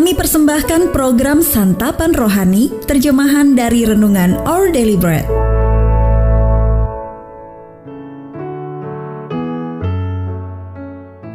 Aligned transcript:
Kami 0.00 0.16
persembahkan 0.16 0.96
program 0.96 1.44
Santapan 1.44 2.16
Rohani, 2.16 2.72
terjemahan 2.88 3.52
dari 3.52 3.84
Renungan 3.84 4.32
Our 4.48 4.72
Daily 4.72 4.96
Bread. 4.96 5.28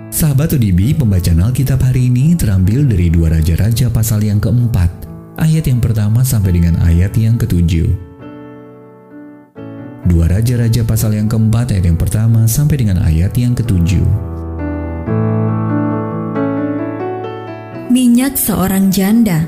Sahabat 0.09 0.57
ODB, 0.57 0.97
pembacaan 0.97 1.45
Alkitab 1.45 1.77
hari 1.77 2.09
ini 2.09 2.33
terambil 2.33 2.89
dari 2.89 3.13
dua 3.13 3.37
Raja-Raja 3.37 3.93
pasal 3.93 4.25
yang 4.25 4.41
keempat, 4.41 4.89
ayat 5.37 5.69
yang 5.69 5.77
pertama 5.77 6.25
sampai 6.25 6.57
dengan 6.57 6.81
ayat 6.81 7.13
yang 7.21 7.37
ketujuh. 7.37 7.93
Dua 10.09 10.25
Raja-Raja 10.25 10.81
pasal 10.81 11.13
yang 11.13 11.29
keempat 11.29 11.69
ayat 11.69 11.85
yang 11.85 12.01
pertama 12.01 12.49
sampai 12.49 12.81
dengan 12.81 13.05
ayat 13.05 13.29
yang 13.37 13.53
ketujuh. 13.53 14.33
Minyak 18.15 18.39
seorang 18.39 18.95
janda 18.95 19.43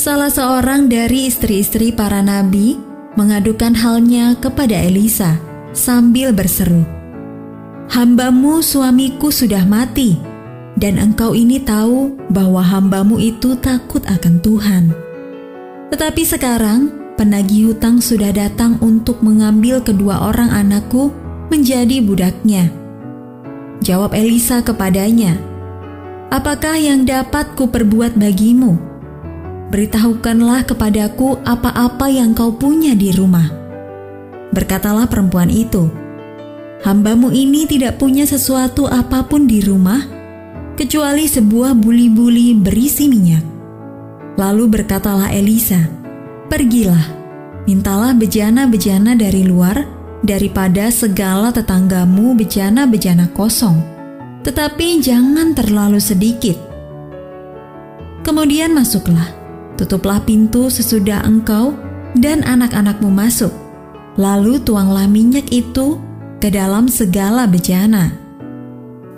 Salah 0.00 0.32
seorang 0.32 0.88
dari 0.88 1.28
istri-istri 1.28 1.92
para 1.92 2.24
nabi 2.24 2.80
mengadukan 3.20 3.76
halnya 3.76 4.32
kepada 4.40 4.72
Elisa 4.72 5.36
sambil 5.76 6.32
berseru, 6.32 6.88
Hambamu 7.92 8.64
suamiku 8.64 9.28
sudah 9.28 9.60
mati, 9.68 10.16
dan 10.80 10.96
engkau 10.96 11.36
ini 11.36 11.60
tahu 11.60 12.16
bahwa 12.32 12.64
hambamu 12.64 13.20
itu 13.20 13.60
takut 13.60 14.00
akan 14.08 14.40
Tuhan. 14.40 14.96
Tetapi 15.92 16.22
sekarang 16.24 17.12
penagih 17.20 17.76
hutang 17.76 18.00
sudah 18.00 18.32
datang 18.32 18.80
untuk 18.80 19.20
mengambil 19.20 19.84
kedua 19.84 20.32
orang 20.32 20.48
anakku 20.48 21.12
menjadi 21.52 22.00
budaknya. 22.00 22.72
Jawab 23.84 24.16
Elisa 24.16 24.64
kepadanya, 24.64 25.51
Apakah 26.32 26.80
yang 26.80 27.04
dapat 27.04 27.52
kuperbuat 27.60 28.16
bagimu? 28.16 28.80
Beritahukanlah 29.68 30.64
kepadaku 30.64 31.36
apa-apa 31.44 32.08
yang 32.08 32.32
kau 32.32 32.56
punya 32.56 32.96
di 32.96 33.12
rumah. 33.12 33.52
Berkatalah 34.48 35.12
perempuan 35.12 35.52
itu, 35.52 35.92
Hambamu 36.88 37.28
ini 37.36 37.68
tidak 37.68 38.00
punya 38.00 38.24
sesuatu 38.24 38.88
apa 38.88 39.28
pun 39.28 39.44
di 39.44 39.60
rumah, 39.60 40.08
kecuali 40.72 41.28
sebuah 41.28 41.76
buli-buli 41.76 42.56
berisi 42.56 43.12
minyak. 43.12 43.44
Lalu 44.40 44.72
berkatalah 44.72 45.36
Elisa, 45.36 45.84
Pergilah, 46.48 47.12
mintalah 47.68 48.16
bejana-bejana 48.16 49.20
dari 49.20 49.44
luar, 49.44 49.84
daripada 50.24 50.88
segala 50.88 51.52
tetanggamu 51.52 52.32
bejana-bejana 52.40 53.28
kosong, 53.36 53.91
tetapi 54.42 55.02
jangan 55.02 55.54
terlalu 55.54 56.02
sedikit. 56.02 56.58
Kemudian 58.22 58.74
masuklah, 58.74 59.30
tutuplah 59.74 60.22
pintu 60.22 60.70
sesudah 60.70 61.26
engkau 61.26 61.74
dan 62.14 62.46
anak-anakmu 62.46 63.10
masuk, 63.10 63.50
lalu 64.14 64.62
tuanglah 64.62 65.10
minyak 65.10 65.50
itu 65.50 65.98
ke 66.38 66.50
dalam 66.50 66.86
segala 66.86 67.46
bejana. 67.50 68.14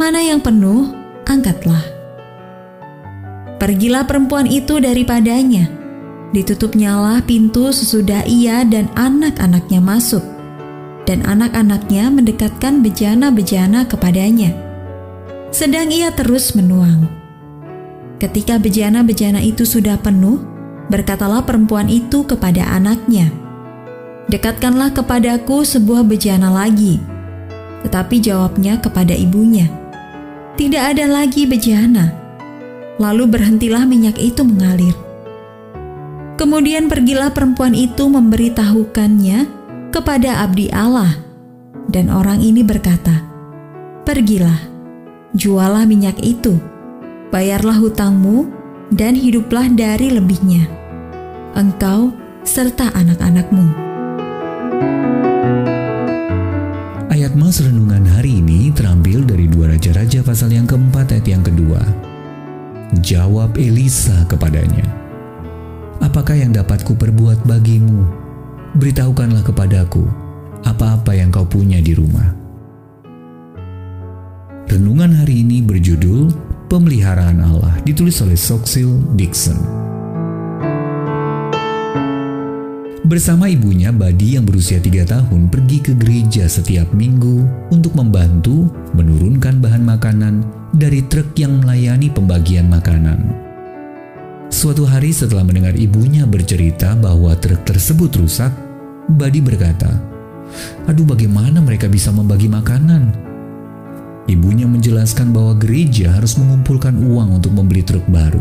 Mana 0.00 0.20
yang 0.24 0.40
penuh, 0.40 0.92
angkatlah. 1.28 1.84
Pergilah 3.60 4.04
perempuan 4.04 4.44
itu 4.44 4.76
daripadanya. 4.76 5.70
Ditutup 6.34 6.74
nyala 6.74 7.22
pintu 7.22 7.70
sesudah 7.70 8.26
ia 8.26 8.66
dan 8.66 8.90
anak-anaknya 8.98 9.78
masuk. 9.78 10.24
Dan 11.04 11.22
anak-anaknya 11.22 12.10
mendekatkan 12.10 12.82
bejana-bejana 12.82 13.86
kepadanya. 13.86 14.63
Sedang 15.54 15.94
ia 15.94 16.10
terus 16.10 16.50
menuang. 16.58 17.06
Ketika 18.18 18.58
bejana-bejana 18.58 19.38
itu 19.38 19.62
sudah 19.62 19.94
penuh, 20.02 20.42
berkatalah 20.90 21.46
perempuan 21.46 21.86
itu 21.86 22.26
kepada 22.26 22.66
anaknya, 22.74 23.30
"Dekatkanlah 24.26 24.90
kepadaku 24.98 25.62
sebuah 25.62 26.02
bejana 26.10 26.50
lagi." 26.50 26.98
Tetapi 27.86 28.18
jawabnya 28.18 28.82
kepada 28.82 29.14
ibunya, 29.14 29.70
"Tidak 30.58 30.82
ada 30.90 31.06
lagi 31.06 31.46
bejana." 31.46 32.10
Lalu 32.98 33.38
berhentilah 33.38 33.86
minyak 33.86 34.18
itu 34.18 34.42
mengalir. 34.42 34.98
Kemudian 36.34 36.90
pergilah 36.90 37.30
perempuan 37.30 37.78
itu 37.78 38.10
memberitahukannya 38.10 39.46
kepada 39.94 40.42
abdi 40.50 40.66
Allah, 40.74 41.14
dan 41.86 42.10
orang 42.10 42.42
ini 42.42 42.66
berkata, 42.66 43.22
"Pergilah, 44.02 44.73
jualah 45.34 45.82
minyak 45.84 46.16
itu, 46.22 46.56
bayarlah 47.34 47.76
hutangmu, 47.78 48.48
dan 48.94 49.18
hiduplah 49.18 49.66
dari 49.74 50.14
lebihnya, 50.14 50.70
engkau 51.58 52.14
serta 52.46 52.94
anak-anakmu." 52.94 53.66
Ayat 57.10 57.38
mas 57.38 57.62
renungan 57.62 58.06
hari 58.10 58.42
ini 58.42 58.74
terambil 58.74 59.22
dari 59.22 59.46
dua 59.46 59.74
Raja-Raja 59.74 60.26
pasal 60.26 60.50
yang 60.50 60.66
keempat 60.66 61.14
ayat 61.14 61.26
yang 61.30 61.44
kedua. 61.46 61.82
Jawab 63.02 63.58
Elisa 63.58 64.26
kepadanya, 64.26 64.86
Apakah 66.02 66.36
yang 66.36 66.50
dapat 66.50 66.82
kuperbuat 66.82 67.46
bagimu? 67.46 68.06
Beritahukanlah 68.74 69.46
kepadaku 69.46 70.04
apa-apa 70.66 71.14
yang 71.14 71.30
kau 71.30 71.46
punya 71.46 71.78
di 71.78 71.94
rumah. 71.94 72.33
Renungan 74.74 75.22
hari 75.22 75.46
ini 75.46 75.62
berjudul 75.62 76.34
Pemeliharaan 76.66 77.38
Allah, 77.38 77.78
ditulis 77.86 78.18
oleh 78.26 78.34
Soxil 78.34 78.90
Dixon. 79.14 79.54
Bersama 83.06 83.46
ibunya, 83.46 83.94
Badi 83.94 84.34
yang 84.34 84.42
berusia 84.42 84.82
tiga 84.82 85.06
tahun 85.06 85.46
pergi 85.46 85.78
ke 85.78 85.94
gereja 85.94 86.50
setiap 86.50 86.90
minggu 86.90 87.46
untuk 87.70 87.94
membantu 87.94 88.66
menurunkan 88.98 89.62
bahan 89.62 89.86
makanan 89.86 90.42
dari 90.74 91.06
truk 91.06 91.38
yang 91.38 91.62
melayani 91.62 92.10
pembagian 92.10 92.66
makanan. 92.66 93.30
Suatu 94.50 94.82
hari 94.90 95.14
setelah 95.14 95.46
mendengar 95.46 95.78
ibunya 95.78 96.26
bercerita 96.26 96.98
bahwa 96.98 97.30
truk 97.38 97.62
tersebut 97.62 98.10
rusak, 98.18 98.50
Badi 99.06 99.38
berkata, 99.38 100.02
Aduh 100.90 101.06
bagaimana 101.06 101.62
mereka 101.62 101.86
bisa 101.86 102.10
membagi 102.10 102.50
makanan? 102.50 103.23
Ibunya 104.24 104.64
menjelaskan 104.64 105.36
bahwa 105.36 105.52
gereja 105.60 106.08
harus 106.16 106.40
mengumpulkan 106.40 106.96
uang 106.96 107.36
untuk 107.36 107.52
membeli 107.52 107.84
truk 107.84 108.08
baru. 108.08 108.40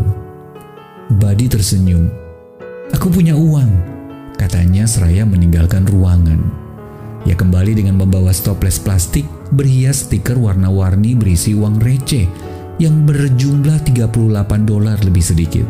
Badi 1.19 1.51
tersenyum. 1.51 2.07
Aku 2.95 3.11
punya 3.11 3.35
uang, 3.35 3.67
katanya 4.39 4.87
seraya 4.87 5.27
meninggalkan 5.27 5.83
ruangan. 5.83 6.39
Ia 7.27 7.35
kembali 7.35 7.75
dengan 7.75 7.99
membawa 7.99 8.31
stoples 8.31 8.79
plastik 8.79 9.27
berhias 9.51 10.07
stiker 10.07 10.39
warna-warni 10.39 11.19
berisi 11.19 11.51
uang 11.51 11.83
receh 11.83 12.31
yang 12.79 13.03
berjumlah 13.03 13.83
38 13.83 14.63
dolar 14.63 14.95
lebih 15.03 15.23
sedikit. 15.23 15.67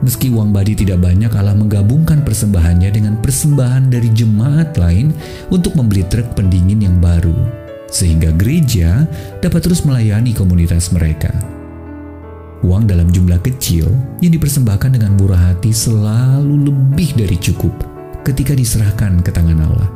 Meski 0.00 0.32
uang 0.32 0.52
Badi 0.52 0.76
tidak 0.76 1.00
banyak, 1.00 1.28
Allah 1.36 1.52
menggabungkan 1.52 2.24
persembahannya 2.24 2.88
dengan 2.88 3.14
persembahan 3.20 3.92
dari 3.92 4.08
jemaat 4.12 4.76
lain 4.80 5.12
untuk 5.52 5.76
membeli 5.76 6.04
truk 6.08 6.32
pendingin 6.32 6.80
yang 6.88 6.96
baru, 7.04 7.36
sehingga 7.90 8.30
gereja 8.34 9.04
dapat 9.42 9.60
terus 9.66 9.82
melayani 9.82 10.32
komunitas 10.32 10.94
mereka. 10.94 11.30
Uang 12.60 12.84
dalam 12.86 13.08
jumlah 13.08 13.40
kecil 13.40 13.88
yang 14.20 14.32
dipersembahkan 14.36 14.96
dengan 14.96 15.16
murah 15.16 15.52
hati 15.52 15.72
selalu 15.72 16.70
lebih 16.70 17.16
dari 17.16 17.36
cukup 17.40 17.72
ketika 18.22 18.52
diserahkan 18.52 19.20
ke 19.24 19.32
tangan 19.32 19.64
Allah. 19.64 19.90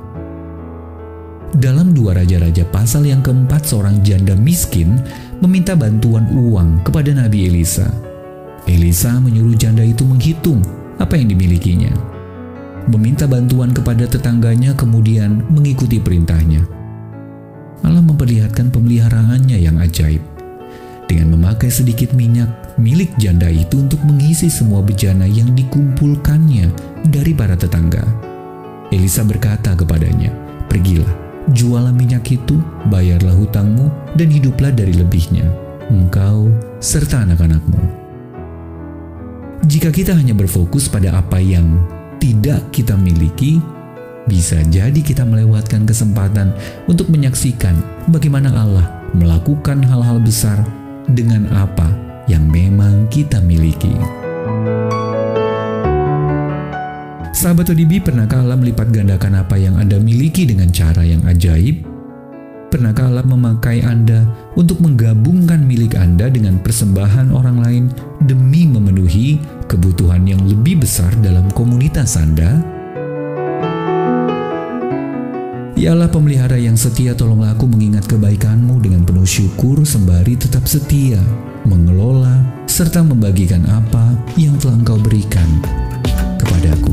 Dalam 1.54 1.94
dua 1.94 2.18
raja-raja 2.18 2.66
pasal 2.66 3.06
yang 3.06 3.22
keempat, 3.22 3.62
seorang 3.62 4.02
janda 4.02 4.34
miskin 4.34 4.98
meminta 5.38 5.78
bantuan 5.78 6.26
uang 6.34 6.82
kepada 6.82 7.14
Nabi 7.14 7.46
Elisa. 7.46 7.86
Elisa 8.66 9.22
menyuruh 9.22 9.54
janda 9.54 9.86
itu 9.86 10.02
menghitung 10.02 10.64
apa 10.98 11.14
yang 11.14 11.30
dimilikinya. 11.30 11.94
Meminta 12.90 13.30
bantuan 13.30 13.70
kepada 13.70 14.08
tetangganya 14.08 14.74
kemudian 14.74 15.46
mengikuti 15.52 16.02
perintahnya. 16.02 16.83
Allah 17.82 18.04
memperlihatkan 18.04 18.70
pemeliharaannya 18.70 19.58
yang 19.58 19.80
ajaib 19.82 20.22
dengan 21.10 21.36
memakai 21.36 21.68
sedikit 21.68 22.12
minyak 22.16 22.48
milik 22.80 23.12
janda 23.20 23.46
itu 23.46 23.78
untuk 23.80 24.00
mengisi 24.02 24.50
semua 24.50 24.82
bejana 24.82 25.28
yang 25.28 25.52
dikumpulkannya 25.54 26.70
dari 27.06 27.32
para 27.36 27.54
tetangga. 27.54 28.02
Elisa 28.90 29.22
berkata 29.26 29.74
kepadanya, 29.78 30.30
"Pergilah, 30.66 31.10
jualah 31.52 31.92
minyak 31.94 32.24
itu, 32.30 32.58
bayarlah 32.90 33.34
hutangmu, 33.36 33.90
dan 34.18 34.28
hiduplah 34.30 34.72
dari 34.74 34.94
lebihnya, 34.96 35.46
engkau 35.90 36.50
serta 36.78 37.22
anak-anakmu." 37.26 37.80
Jika 39.64 39.88
kita 39.88 40.12
hanya 40.12 40.36
berfokus 40.36 40.92
pada 40.92 41.16
apa 41.16 41.40
yang 41.40 41.64
tidak 42.20 42.68
kita 42.68 42.98
miliki, 43.00 43.60
bisa 44.24 44.60
jadi 44.72 44.96
kita 44.96 45.24
melewatkan 45.24 45.84
kesempatan 45.84 46.52
untuk 46.88 47.12
menyaksikan 47.12 47.76
bagaimana 48.08 48.52
Allah 48.56 48.86
melakukan 49.12 49.84
hal-hal 49.84 50.18
besar 50.20 50.58
dengan 51.12 51.44
apa 51.52 51.86
yang 52.26 52.48
memang 52.48 53.04
kita 53.12 53.38
miliki. 53.44 53.92
Sahabat 57.34 57.68
ODB, 57.68 58.00
pernahkah 58.00 58.40
Allah 58.40 58.56
melipat 58.56 58.88
gandakan 58.88 59.44
apa 59.44 59.60
yang 59.60 59.76
Anda 59.76 60.00
miliki 60.00 60.48
dengan 60.48 60.72
cara 60.72 61.04
yang 61.04 61.20
ajaib? 61.28 61.84
Pernahkah 62.72 63.12
Allah 63.12 63.26
memakai 63.28 63.84
Anda 63.84 64.24
untuk 64.56 64.80
menggabungkan 64.80 65.60
milik 65.60 65.94
Anda 65.94 66.32
dengan 66.32 66.58
persembahan 66.64 67.30
orang 67.30 67.60
lain 67.60 67.84
demi 68.24 68.64
memenuhi 68.64 69.38
kebutuhan 69.68 70.24
yang 70.24 70.40
lebih 70.48 70.82
besar 70.82 71.12
dalam 71.20 71.46
komunitas 71.52 72.16
Anda? 72.16 72.73
Ya 75.84 75.92
Allah 75.92 76.08
pemelihara 76.08 76.56
yang 76.56 76.80
setia 76.80 77.12
tolonglah 77.12 77.52
aku 77.52 77.68
mengingat 77.68 78.08
kebaikanmu 78.08 78.80
dengan 78.80 79.04
penuh 79.04 79.28
syukur 79.28 79.84
sembari 79.84 80.32
tetap 80.32 80.64
setia, 80.64 81.20
mengelola, 81.68 82.40
serta 82.64 83.04
membagikan 83.04 83.60
apa 83.68 84.16
yang 84.40 84.56
telah 84.56 84.80
engkau 84.80 84.96
berikan 84.96 85.44
kepadaku. 86.40 86.88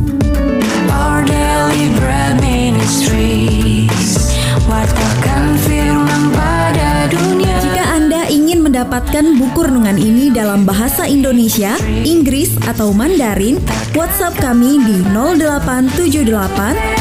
Our 0.91 1.23
daily 1.23 1.87
bread 2.03 2.43
ministries 2.43 4.35
Wartakan 4.67 5.55
firman 5.63 6.35
pada 6.35 7.07
dunia 7.07 7.63
Jika 7.63 7.95
Anda 7.95 8.27
ingin 8.27 8.59
mendapatkan 8.59 9.39
buku 9.39 9.71
renungan 9.71 10.03
ini 10.03 10.35
dalam 10.35 10.67
bahasa 10.67 11.07
Indonesia, 11.07 11.79
Inggris, 12.03 12.59
atau 12.67 12.91
Mandarin, 12.91 13.55
WhatsApp 13.95 14.35
kami 14.43 14.83
di 14.83 14.99
0878 15.15 17.00